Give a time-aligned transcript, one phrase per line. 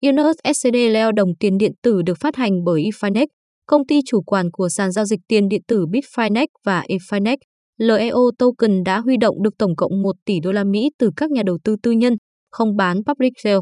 [0.00, 0.76] Yunus SCD
[1.16, 3.26] đồng tiền điện tử được phát hành bởi eFinex,
[3.66, 7.36] công ty chủ quản của sàn giao dịch tiền điện tử Bitfinex và eFinex.
[7.78, 11.30] LEO token đã huy động được tổng cộng 1 tỷ đô la Mỹ từ các
[11.30, 12.14] nhà đầu tư tư nhân,
[12.50, 13.58] không bán public sale.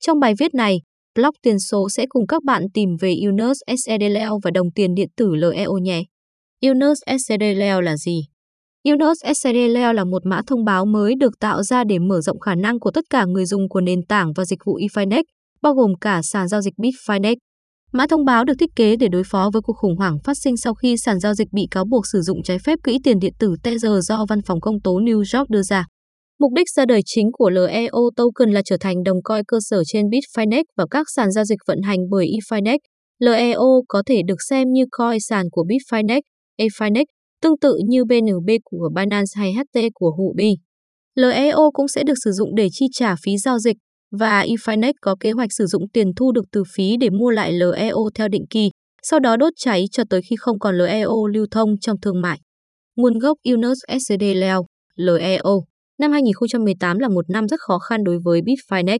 [0.00, 0.76] Trong bài viết này,
[1.14, 4.02] blog tiền số sẽ cùng các bạn tìm về Yunus SCD
[4.42, 6.02] và đồng tiền điện tử LEO nhé.
[6.62, 7.42] Yunus SCD
[7.82, 8.20] là gì?
[8.84, 9.56] Yunus SCD
[9.94, 12.90] là một mã thông báo mới được tạo ra để mở rộng khả năng của
[12.90, 15.22] tất cả người dùng của nền tảng và dịch vụ eFinex
[15.62, 17.36] bao gồm cả sàn giao dịch Bitfinex.
[17.92, 20.56] Mã thông báo được thiết kế để đối phó với cuộc khủng hoảng phát sinh
[20.56, 23.32] sau khi sàn giao dịch bị cáo buộc sử dụng trái phép quỹ tiền điện
[23.38, 25.86] tử Tether do Văn phòng Công tố New York đưa ra.
[26.40, 29.82] Mục đích ra đời chính của LEO token là trở thành đồng coi cơ sở
[29.86, 32.78] trên Bitfinex và các sàn giao dịch vận hành bởi eFinex.
[33.20, 36.20] LEO có thể được xem như coi sàn của Bitfinex,
[36.60, 37.04] eFinex,
[37.42, 40.54] tương tự như BNB của Binance hay HT của Huobi.
[41.14, 43.76] LEO cũng sẽ được sử dụng để chi trả phí giao dịch,
[44.18, 47.52] và Infinex có kế hoạch sử dụng tiền thu được từ phí để mua lại
[47.52, 48.70] LEO theo định kỳ,
[49.02, 52.40] sau đó đốt cháy cho tới khi không còn LEO lưu thông trong thương mại.
[52.96, 55.64] Nguồn gốc Unus SCD Leo, LEO
[55.98, 58.98] Năm 2018 là một năm rất khó khăn đối với Bitfinex.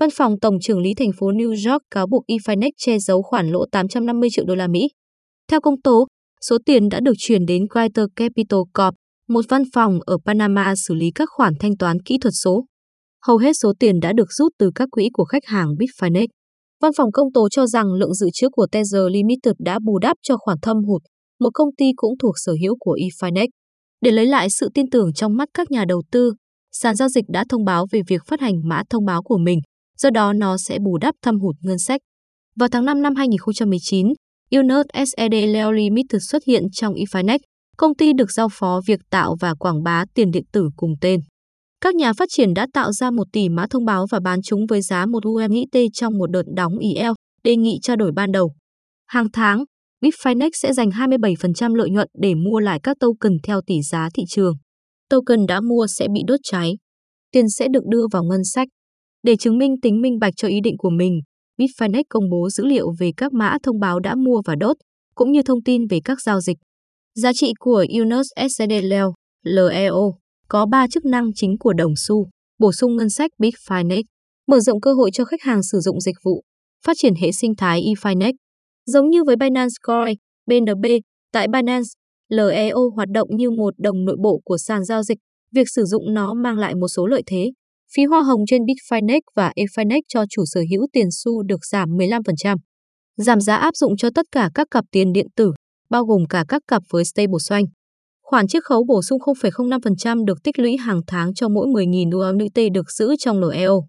[0.00, 3.48] Văn phòng Tổng trưởng lý thành phố New York cáo buộc Infinex che giấu khoản
[3.48, 4.88] lỗ 850 triệu đô la Mỹ.
[5.50, 6.06] Theo công tố,
[6.48, 8.94] số tiền đã được chuyển đến Greater Capital Corp,
[9.28, 12.64] một văn phòng ở Panama xử lý các khoản thanh toán kỹ thuật số
[13.26, 16.26] hầu hết số tiền đã được rút từ các quỹ của khách hàng Bitfinex.
[16.82, 20.16] Văn phòng công tố cho rằng lượng dự trữ của Tether Limited đã bù đắp
[20.22, 21.02] cho khoản thâm hụt,
[21.40, 23.48] một công ty cũng thuộc sở hữu của eFinex.
[24.00, 26.32] Để lấy lại sự tin tưởng trong mắt các nhà đầu tư,
[26.72, 29.58] sàn giao dịch đã thông báo về việc phát hành mã thông báo của mình,
[29.98, 32.00] do đó nó sẽ bù đắp thâm hụt ngân sách.
[32.56, 34.06] Vào tháng 5 năm 2019,
[34.50, 37.38] Unit SED Leo Limited xuất hiện trong eFinex,
[37.76, 41.20] công ty được giao phó việc tạo và quảng bá tiền điện tử cùng tên.
[41.86, 44.66] Các nhà phát triển đã tạo ra một tỷ mã thông báo và bán chúng
[44.68, 47.10] với giá một USDT trong một đợt đóng IL,
[47.44, 48.52] đề nghị trao đổi ban đầu.
[49.06, 49.64] Hàng tháng,
[50.04, 54.22] Bitfinex sẽ dành 27% lợi nhuận để mua lại các token theo tỷ giá thị
[54.28, 54.54] trường.
[55.10, 56.72] Token đã mua sẽ bị đốt cháy.
[57.32, 58.68] Tiền sẽ được đưa vào ngân sách.
[59.22, 61.20] Để chứng minh tính minh bạch cho ý định của mình,
[61.58, 64.76] Bitfinex công bố dữ liệu về các mã thông báo đã mua và đốt,
[65.14, 66.58] cũng như thông tin về các giao dịch.
[67.14, 69.14] Giá trị của Unos SCD Leo,
[69.44, 70.12] LEO
[70.48, 74.02] có 3 chức năng chính của đồng xu, bổ sung ngân sách Bitfinex,
[74.46, 76.42] mở rộng cơ hội cho khách hàng sử dụng dịch vụ,
[76.86, 78.32] phát triển hệ sinh thái eFinex.
[78.86, 80.86] Giống như với Binance Coin, BNB,
[81.32, 81.88] tại Binance,
[82.28, 85.18] LEO hoạt động như một đồng nội bộ của sàn giao dịch,
[85.52, 87.50] việc sử dụng nó mang lại một số lợi thế.
[87.94, 91.88] Phí hoa hồng trên Bitfinex và eFinex cho chủ sở hữu tiền xu được giảm
[91.88, 92.56] 15%.
[93.16, 95.52] Giảm giá áp dụng cho tất cả các cặp tiền điện tử,
[95.90, 97.66] bao gồm cả các cặp với stablecoin.
[98.28, 102.72] Khoản chiết khấu bổ sung 0,05% được tích lũy hàng tháng cho mỗi 10.000 USDT
[102.72, 103.86] được giữ trong LEO.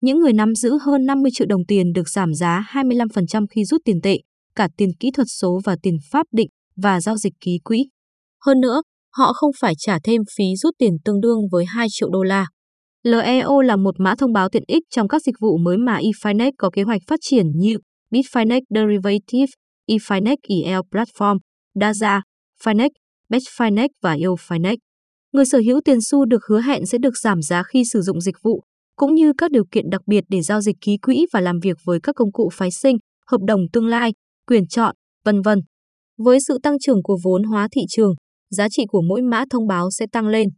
[0.00, 3.80] Những người nắm giữ hơn 50 triệu đồng tiền được giảm giá 25% khi rút
[3.84, 4.18] tiền tệ,
[4.54, 7.78] cả tiền kỹ thuật số và tiền pháp định và giao dịch ký quỹ.
[8.46, 8.82] Hơn nữa,
[9.16, 12.46] họ không phải trả thêm phí rút tiền tương đương với 2 triệu đô la.
[13.02, 16.52] LEO là một mã thông báo tiện ích trong các dịch vụ mới mà eFinex
[16.58, 17.76] có kế hoạch phát triển như
[18.10, 19.52] Bitfinex Derivative,
[19.88, 21.38] eFinex EL Platform,
[21.74, 22.20] Daza,
[22.64, 22.88] Finex,
[23.30, 24.76] Betfinex và Eofinex.
[25.32, 28.20] Người sở hữu tiền xu được hứa hẹn sẽ được giảm giá khi sử dụng
[28.20, 28.62] dịch vụ,
[28.96, 31.76] cũng như các điều kiện đặc biệt để giao dịch ký quỹ và làm việc
[31.84, 32.96] với các công cụ phái sinh,
[33.26, 34.12] hợp đồng tương lai,
[34.46, 35.58] quyền chọn, vân vân.
[36.18, 38.14] Với sự tăng trưởng của vốn hóa thị trường,
[38.50, 40.48] giá trị của mỗi mã thông báo sẽ tăng lên.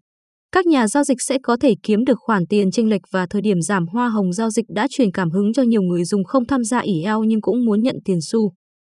[0.52, 3.42] Các nhà giao dịch sẽ có thể kiếm được khoản tiền chênh lệch và thời
[3.42, 6.46] điểm giảm hoa hồng giao dịch đã truyền cảm hứng cho nhiều người dùng không
[6.46, 8.52] tham gia ỉ eo nhưng cũng muốn nhận tiền xu.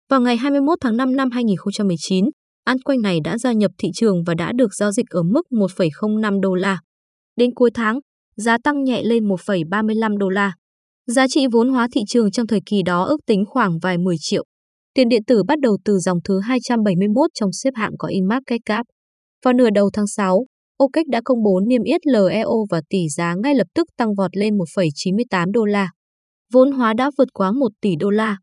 [0.09, 2.25] Vào ngày 21 tháng 5 năm 2019,
[2.63, 5.41] An quanh này đã gia nhập thị trường và đã được giao dịch ở mức
[5.51, 6.79] 1,05 đô la.
[7.35, 7.99] Đến cuối tháng,
[8.35, 10.53] giá tăng nhẹ lên 1,35 đô la.
[11.07, 14.15] Giá trị vốn hóa thị trường trong thời kỳ đó ước tính khoảng vài 10
[14.19, 14.43] triệu.
[14.93, 18.85] Tiền điện tử bắt đầu từ dòng thứ 271 trong xếp hạng có InMarket Cap.
[19.45, 20.45] Vào nửa đầu tháng 6,
[20.83, 24.37] OPEC đã công bố niêm yết LEO và tỷ giá ngay lập tức tăng vọt
[24.37, 25.89] lên 1,98 đô la.
[26.53, 28.37] Vốn hóa đã vượt quá 1 tỷ đô la.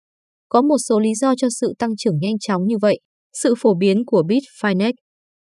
[0.48, 3.00] Có một số lý do cho sự tăng trưởng nhanh chóng như vậy
[3.32, 4.92] sự phổ biến của Bitfinex.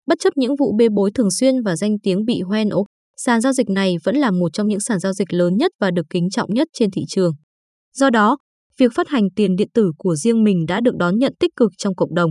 [0.06, 2.86] Bất chấp những vụ bê bối thường xuyên và danh tiếng bị hoen ố,
[3.16, 5.90] sàn giao dịch này vẫn là một trong những sàn giao dịch lớn nhất và
[5.90, 7.32] được kính trọng nhất trên thị trường.
[7.94, 8.38] Do đó,
[8.78, 11.70] việc phát hành tiền điện tử của riêng mình đã được đón nhận tích cực
[11.78, 12.30] trong cộng đồng.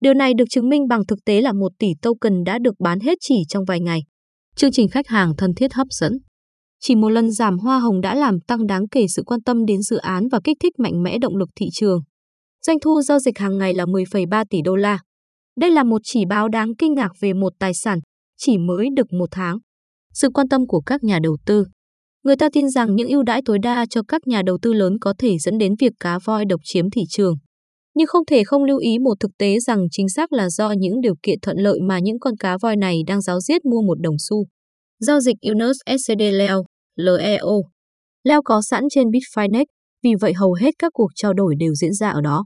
[0.00, 3.00] Điều này được chứng minh bằng thực tế là 1 tỷ token đã được bán
[3.00, 4.00] hết chỉ trong vài ngày.
[4.56, 6.12] Chương trình khách hàng thân thiết hấp dẫn.
[6.80, 9.82] Chỉ một lần giảm hoa hồng đã làm tăng đáng kể sự quan tâm đến
[9.82, 12.00] dự án và kích thích mạnh mẽ động lực thị trường.
[12.66, 14.98] Doanh thu giao dịch hàng ngày là 10,3 tỷ đô la.
[15.60, 17.98] Đây là một chỉ báo đáng kinh ngạc về một tài sản
[18.36, 19.58] chỉ mới được một tháng.
[20.12, 21.64] Sự quan tâm của các nhà đầu tư.
[22.24, 24.96] Người ta tin rằng những ưu đãi tối đa cho các nhà đầu tư lớn
[25.00, 27.34] có thể dẫn đến việc cá voi độc chiếm thị trường.
[27.94, 31.00] Nhưng không thể không lưu ý một thực tế rằng chính xác là do những
[31.00, 34.00] điều kiện thuận lợi mà những con cá voi này đang giáo giết mua một
[34.00, 34.46] đồng xu.
[34.98, 36.64] Giao dịch Unus SCD Leo,
[36.96, 37.62] LEO.
[38.24, 39.64] Leo có sẵn trên Bitfinex,
[40.02, 42.44] vì vậy hầu hết các cuộc trao đổi đều diễn ra ở đó.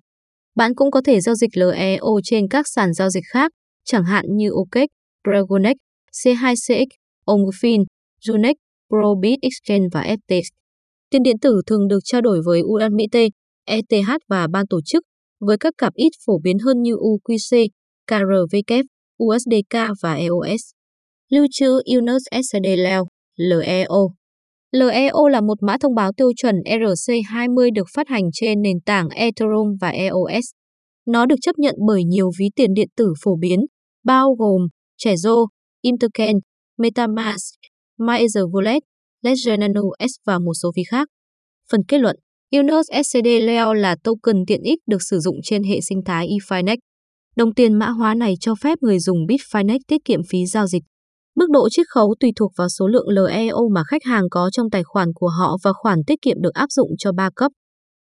[0.55, 3.53] Bạn cũng có thể giao dịch LEO trên các sàn giao dịch khác,
[3.85, 4.89] chẳng hạn như OKEx,
[5.27, 5.77] Dragonex,
[6.13, 6.87] C2CX,
[7.27, 7.85] Omfin,
[8.27, 8.55] Junex,
[8.89, 10.43] Probit Exchange và FTX.
[11.11, 13.19] Tiền điện tử thường được trao đổi với USDT,
[13.65, 15.03] ETH và ban tổ chức,
[15.41, 17.69] với các cặp ít phổ biến hơn như UQC,
[18.07, 18.75] KRVK,
[19.25, 20.61] USDK và EOS.
[21.31, 23.07] Lưu trữ Unus SCD Leo,
[24.73, 25.29] LEO.
[25.29, 29.77] Là một mã thông báo tiêu chuẩn ERC20 được phát hành trên nền tảng Ethereum
[29.81, 30.45] và EOS.
[31.07, 33.61] Nó được chấp nhận bởi nhiều ví tiền điện tử phổ biến,
[34.05, 34.63] bao gồm
[35.05, 35.47] Trezor,
[35.83, 36.37] Interken,
[36.79, 37.59] MetaMask,
[37.99, 38.81] MyEtherWallet,
[39.23, 41.09] Ledger Nano S và một số ví khác.
[41.71, 42.17] Phần kết luận,
[42.57, 46.77] UNOS SCD Leo là token tiện ích được sử dụng trên hệ sinh thái eFinex.
[47.37, 50.83] Đồng tiền mã hóa này cho phép người dùng Bitfinex tiết kiệm phí giao dịch.
[51.41, 54.71] Mức độ chiết khấu tùy thuộc vào số lượng LEO mà khách hàng có trong
[54.71, 57.53] tài khoản của họ và khoản tiết kiệm được áp dụng cho ba cấp.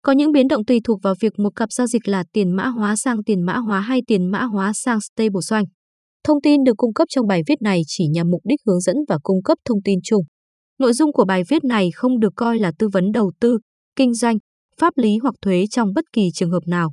[0.03, 2.67] Có những biến động tùy thuộc vào việc một cặp giao dịch là tiền mã
[2.67, 5.65] hóa sang tiền mã hóa hay tiền mã hóa sang stablecoin.
[6.25, 8.97] Thông tin được cung cấp trong bài viết này chỉ nhằm mục đích hướng dẫn
[9.09, 10.23] và cung cấp thông tin chung.
[10.79, 13.59] Nội dung của bài viết này không được coi là tư vấn đầu tư,
[13.97, 14.37] kinh doanh,
[14.81, 16.93] pháp lý hoặc thuế trong bất kỳ trường hợp nào.